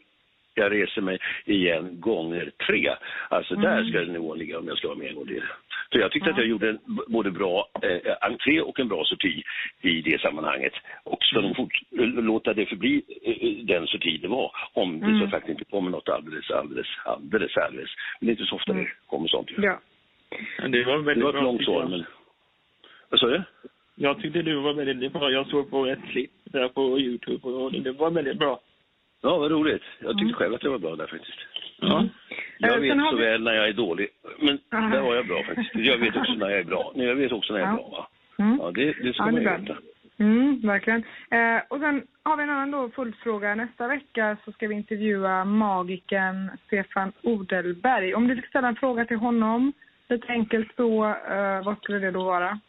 [0.55, 2.91] jag reser mig igen gånger tre.
[3.29, 5.43] Alltså där ska nivån ligga om jag ska vara med en gång till.
[5.93, 6.79] För jag tyckte att jag gjorde en
[7.09, 9.43] både bra eh, entré och en bra sorti
[9.83, 10.73] i det sammanhanget.
[11.05, 11.73] Och ska de fort,
[12.31, 14.51] låta det förbli eh, den sorti det var.
[14.73, 15.21] Om det Mm.
[15.21, 17.91] så faktiskt inte kommer något alldeles, alldeles, alldeles, alldeles.
[18.21, 18.85] Men det är inte så ofta Mm.
[18.85, 19.51] det kommer sånt.
[19.57, 19.81] Ja.
[20.69, 21.43] Det var Det väldigt var ett bra.
[21.43, 21.91] långt svar, jag.
[21.91, 22.05] men...
[23.11, 23.43] Vad sa du?
[23.95, 25.31] Jag tyckte du var väldigt bra.
[25.31, 28.61] Jag såg på ett klipp där på Youtube och det var väldigt bra.
[29.23, 29.83] Ja, vad roligt.
[30.01, 30.35] Jag tyckte Mm.
[30.35, 31.39] själv att det var bra där faktiskt.
[31.81, 32.05] Ja.
[32.59, 34.09] Jag Eh, vet så vi- väl när jag är dålig.
[34.41, 34.89] Men Aha.
[34.89, 35.71] där var jag bra faktiskt.
[35.75, 36.93] Jag vet också när jag är bra.
[36.95, 37.77] Nej, jag vet också när jag är Ja.
[37.77, 38.09] bra, va?
[38.45, 38.59] Mm.
[38.63, 39.73] Ja, det, det ska Ja, man det ju är veta.
[39.73, 39.83] bra.
[40.21, 41.05] Mm, verkligen.
[41.31, 43.55] Eh, och sen har vi en annan då följdfråga.
[43.55, 48.15] Nästa vecka så ska vi intervjua magiken Stefan Odelberg.
[48.15, 49.73] Om du fick ställa en fråga till honom,
[50.09, 52.61] lite enkelt så, eh, vad skulle det då vara?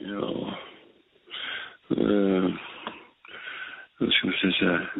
[0.00, 0.54] Ja.
[1.90, 2.54] Uh,
[3.98, 4.90] nu ska vi se så här.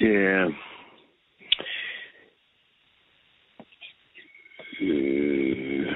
[0.00, 0.48] Eh,
[4.80, 5.94] eh,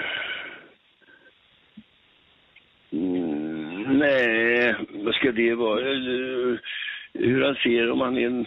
[2.92, 4.53] mm, nej,
[5.04, 5.80] vad ska det vara?
[5.80, 6.58] Eh,
[7.14, 8.46] hur han ser om han är en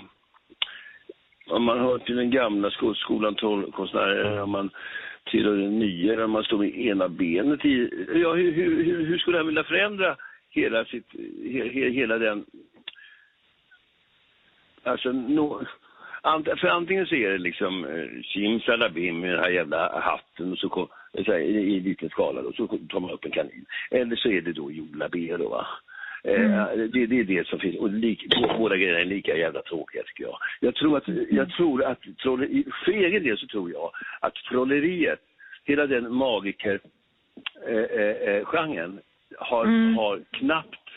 [1.50, 4.70] om man hör till den gamla skolan trollkonstnärer eller om man
[5.32, 8.06] tillhör den nya eller om man står med ena benet i.
[8.14, 10.16] Ja, hur, hur, hur- skulle han vilja förändra
[10.50, 11.08] hela, sitt,
[11.74, 12.46] he, hela den...
[14.84, 15.66] Alltså, no,
[16.24, 20.58] ant- för antingen så är det liksom eh, simsalabim med den här jävla hatten och
[20.58, 20.88] så kom,
[21.26, 23.66] så här, i, i liten skala då, så tar man upp en kanin.
[23.92, 25.68] Eller så är det då Joe Labero, va.
[26.28, 27.76] Eh, det, det är det som finns.
[27.78, 28.26] Och lik,
[28.58, 30.38] båda grejerna är lika jävla tråkiga tycker jag.
[30.60, 35.20] Jag tror att, jag tror att trolleri, för egen del så tror jag att trolleriet,
[35.66, 36.80] hela den magiker
[37.68, 38.48] eh, eh, eh,
[39.40, 39.96] har, Mm.
[39.98, 40.90] har knappt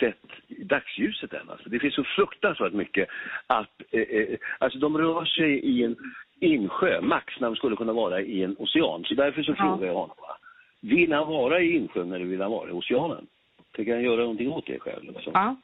[0.00, 1.50] sett dagsljuset än.
[1.50, 1.68] Alltså.
[1.68, 3.08] Det finns så fruktansvärt mycket
[3.46, 5.96] att, eh, eh, alltså de rör sig i en
[6.40, 9.04] insjö, maxnamn skulle kunna vara i en ocean.
[9.04, 9.56] Så därför så Ja.
[9.56, 10.16] frågar jag honom.
[10.20, 10.36] Va?
[10.80, 13.26] Vill han vara i insjön eller vill han vara i oceanen?
[13.78, 15.12] Tänker han göra någonting åt det själv?
[15.20, 15.30] Så?
[15.34, 15.56] Ja.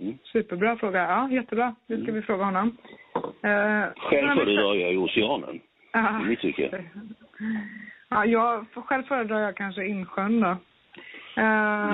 [0.00, 0.18] Mm.
[0.22, 0.98] Superbra fråga.
[1.02, 1.74] Ja, jättebra.
[1.86, 2.76] Det ska vi fråga honom.
[3.16, 5.60] Uh, Själv föredrar jag i oceanen,
[5.92, 6.20] Ja.
[6.24, 6.84] i mitt tycke.
[8.08, 10.48] Ja, jag, själv föredrar jag kanske insjön då.
[10.48, 10.56] Eh,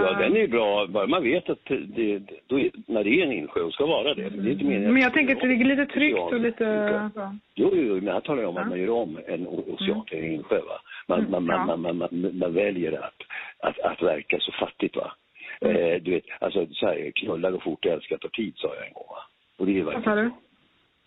[0.02, 3.32] Ja, den är bra, bara man vet att det, då är, när det är en
[3.32, 4.28] insjö och ska vara det.
[4.30, 7.10] det är inte meningen Men jag tänker att det ligger lite tryggt och lite...
[7.54, 10.32] Jo, jo, men här talar jag om att man gör om en ocean till en
[10.32, 10.60] insjö.
[11.08, 11.76] Man, Mm, man, man, ja.
[11.76, 13.22] man, man, man, man väljer att,
[13.58, 14.96] att, att verka så fattigt.
[14.96, 15.12] Va?
[15.60, 18.92] Eh, du vet, alltså så här, knulla går fort, älska tar tid, sa jag en
[18.92, 19.06] gång.
[19.08, 19.22] Va?
[19.56, 20.30] Och det är Vad sa verkligen du?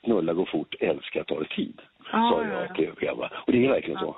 [0.03, 1.81] knulla går fort, älska tar tid,
[2.11, 3.15] Ja, sa ja, jag ja.
[3.15, 3.31] va?
[3.45, 4.15] Och det är verkligen så.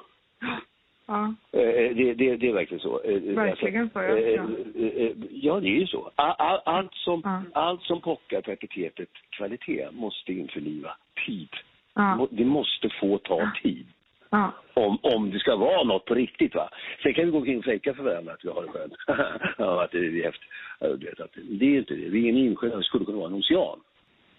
[1.07, 1.33] Ja.
[1.51, 3.01] Eh, det, det, det är verkligen så.
[3.03, 4.17] Eh, Verkligen så, ja.
[4.17, 4.43] eh, Ja.
[4.79, 6.11] eh, eh, Ja, det är ju så.
[6.15, 7.43] All, all, allt, som, Ja.
[7.61, 11.49] allt som pockar på epitetet kvalitet måste införliva tid.
[11.95, 12.27] Ja.
[12.31, 13.87] Det måste få ta tid.
[14.31, 14.51] Ja.
[14.73, 16.55] Om, om det ska vara något på riktigt.
[16.55, 16.69] va.
[17.03, 18.93] Sen kan vi gå omkring och fejka för varandra att vi har det skönt.
[19.57, 21.19] ja, att det är häftigt.
[21.19, 22.09] Att det är inte det.
[22.09, 23.79] Vi är en insjö, det skulle kunna vara en ocean.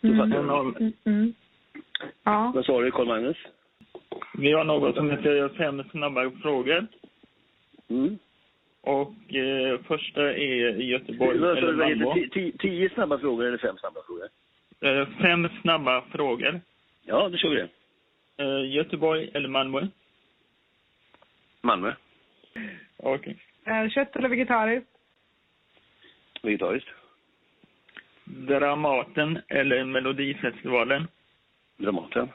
[0.03, 0.33] Mm.
[0.33, 0.93] Mm.
[1.05, 1.35] Mm.
[2.25, 2.53] Ja.
[2.55, 3.37] Vad sa du, Carl-Magnus?
[4.39, 6.87] Vi har något som heter fem snabba frågor.
[7.89, 8.19] Mm.
[8.81, 12.15] Och eh, första är Göteborg eller du, vad heter Malmö.
[12.15, 12.21] det?
[12.21, 14.29] Ti- ti- Tio snabba frågor eller fem snabba frågor?
[14.81, 16.61] Eh, fem snabba frågor.
[17.05, 17.69] Ja, då kör vi det.
[18.37, 19.89] Eh, Göteborg eller Malmö?
[21.61, 21.95] Malmö.
[22.97, 23.37] Okej.
[23.65, 24.89] Eh, kött eller vegetariskt?
[26.43, 26.89] Vegetariskt.
[28.25, 31.09] Dramaten eller Melodifestivalen?
[31.77, 32.29] Dramaten.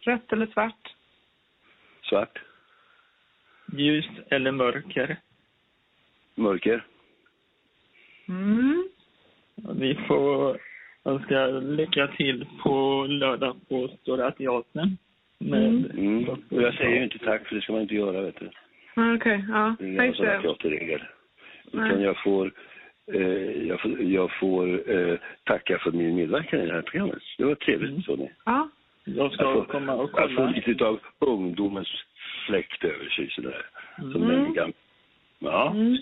[0.00, 0.94] Rött eller svart?
[2.02, 2.38] Svart.
[3.72, 5.16] Ljus eller mörker?
[6.34, 6.86] Mörker.
[8.28, 8.88] Mm.
[9.54, 10.60] Vi får
[11.04, 14.96] önska lycka till på lördag på Stora Teatern.
[15.40, 16.28] Mm.
[16.50, 18.50] Och jag säger ju inte tack, för det ska man inte göra, vet du.
[19.16, 19.76] Okej, ja.
[19.78, 20.42] Det är Ja, inga just sådana det.
[20.42, 21.10] teaterregler.
[21.72, 21.88] Nej.
[21.90, 22.52] Utan jag får,
[23.12, 27.18] eh, jag får, jag får eh, tacka för min medverkan i det här programmet.
[27.38, 28.02] Det var trevligt, Mm.
[28.02, 28.22] så ni.
[28.44, 28.68] Jag Ja.
[29.04, 30.50] Jag ska får, komma och jag får kolla.
[30.66, 31.88] lite av ungdomens
[32.46, 33.66] fläkt över sig sådär.
[33.96, 34.28] Som Mm.
[34.28, 34.72] den gamla.
[35.38, 35.70] Ja.
[35.70, 35.96] Mm.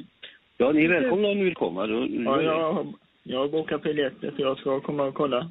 [0.57, 1.87] ja, ni är välkomna om ni vill komma.
[1.87, 2.87] Då, Ja, jag,
[3.27, 5.51] jag har bokat biljetter så jag ska komma och kolla.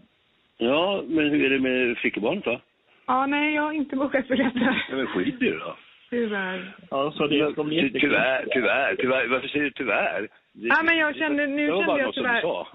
[0.58, 2.62] ja, men hur är det med flickebarnet då?
[3.08, 4.86] Ja, nej, jag har inte bokat biljetter.
[4.90, 5.76] Ja, men skit i det då.
[6.10, 6.76] Tyvärr.
[6.92, 8.02] Ja, så det ska bli jättekul.
[8.02, 9.28] Tyvärr, tyvärr, tyvärr.
[9.28, 10.22] Varför säger du tyvärr?
[10.54, 12.36] Det, Ja, men jag kände, nu det var kände bara jag något som tyvärr...
[12.36, 12.68] du sa.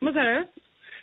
[0.00, 0.44] Vad sa du?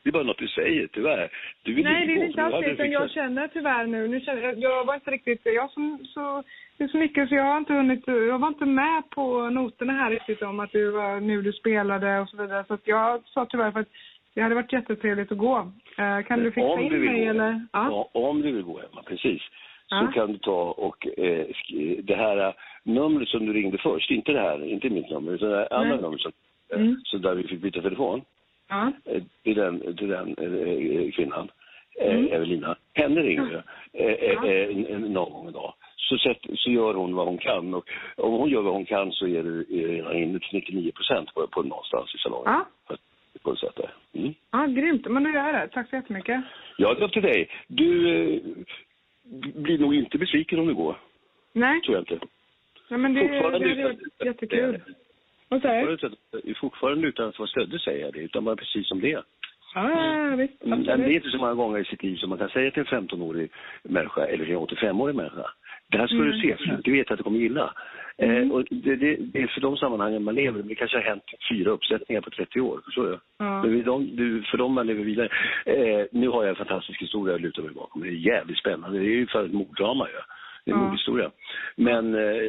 [0.03, 1.29] Det är bara något du säger, tyvärr.
[1.63, 2.85] Du vill Nej, det är inte alls det.
[2.85, 4.07] jag känner tyvärr nu.
[4.07, 5.41] nu känner, jag, jag var inte riktigt...
[5.43, 6.43] Jag som, så,
[6.77, 8.03] det är så mycket så jag har inte hunnit...
[8.07, 12.19] Jag var inte med på noterna här riktigt om att du var nu du spelade
[12.19, 12.65] och så vidare.
[12.67, 13.87] Så jag sa tyvärr för att
[14.35, 15.71] det hade varit jättetrevligt att gå.
[15.97, 17.67] Eh, kan du fixa in du mig eller?
[17.73, 18.09] Ja.
[18.13, 19.41] Ja, om du vill gå hemma, precis.
[19.87, 20.11] Så Ja.
[20.13, 21.45] kan du ta och eh,
[22.03, 25.49] det här eh, numret som du ringde först, inte det här, inte mitt nummer, utan
[25.49, 26.31] det andra numret som,
[26.73, 27.01] eh, Mm.
[27.03, 28.21] så där vi fick byta telefon.
[28.73, 28.91] Ja.
[29.43, 31.51] till den, till den eh, kvinnan,
[32.01, 32.27] eh, Mm.
[32.33, 32.75] Evelina.
[32.93, 35.73] Henne ringer jag eh, någon gång idag.
[35.97, 37.85] Så, sätt, så gör hon vad hon kan och
[38.17, 41.33] om hon gör vad hon kan så är det är redan inne till 99 procent
[41.33, 42.51] på, på någonstans i salongen.
[42.87, 42.95] Ja.
[43.43, 43.89] På det sättet.
[44.13, 44.33] Mm.
[44.51, 45.05] ja, grymt.
[45.07, 45.67] Men nu gör det.
[45.67, 46.41] Tack så jättemycket.
[46.77, 47.49] Ja, det är upp till dig.
[47.67, 48.41] Du eh,
[49.55, 50.95] blir nog inte besviken om du går.
[51.53, 52.25] Nej, Tror jag inte.
[52.89, 54.81] Nej men det, det hade utan- varit jättekul.
[55.53, 56.09] Vad säger
[56.43, 56.53] du?
[56.53, 59.23] Fortfarande- utan att vara stöddig säger jag det, utan bara precis som det är.
[59.75, 59.89] Ja,
[60.29, 60.63] ja, visst.
[60.63, 62.79] Mm, Det är inte så många gånger i sitt liv som man kan säga till
[62.79, 63.51] en 15-årig
[63.83, 65.45] människa eller en 85-årig människa.
[65.89, 66.41] Det här ska du Mm.
[66.41, 67.73] se, för du vet att du kommer gilla.
[68.17, 68.35] Mm.
[68.49, 70.63] Eh, och det, det, det är för de sammanhangen man lever.
[70.63, 72.81] Det kanske har hänt fyra uppsättningar på 30 år.
[72.85, 73.19] Förstår du?
[73.37, 73.63] Ja.
[73.63, 75.29] Men de, du, för dem man lever vidare.
[75.65, 78.01] Eh, nu har jag en fantastisk historia att luta mig bakom.
[78.01, 78.99] Det är jävligt spännande.
[78.99, 80.15] Det är ju för ett morddrama ju.
[80.65, 80.85] Det är en Ja.
[80.85, 81.31] mordhistoria.
[81.75, 82.41] Men eh,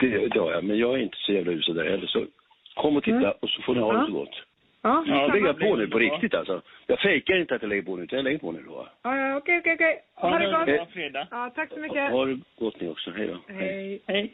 [0.00, 0.64] det, det har jag.
[0.64, 2.06] Men jag är inte så jävla usel där heller.
[2.06, 2.26] Så
[2.74, 3.32] kom och titta Mm.
[3.40, 4.00] och så får ni ha Ja.
[4.00, 4.42] det så gott.
[4.82, 6.62] Ja, Ja, Jag det lägger på nu på riktigt alltså.
[6.86, 8.88] Jag fejkar inte att jag lägger på nu, utan jag lägger på nu då.
[9.02, 9.98] ja, ja, okej, okej, okej.
[10.14, 10.66] Ha Ha det gott.
[10.66, 11.26] bra fredag.
[11.30, 12.10] Ja, tack så mycket.
[12.10, 13.10] Ha det gott ni också.
[13.10, 13.54] Hej då.
[13.54, 14.02] Hej.
[14.06, 14.32] Hej.